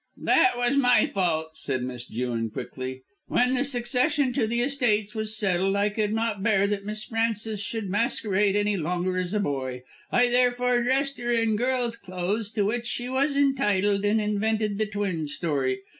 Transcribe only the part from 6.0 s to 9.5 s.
not bear that Miss Frances should masquerade any longer as a